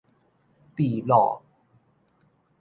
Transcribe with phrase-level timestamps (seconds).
[0.75, 1.43] 祕魯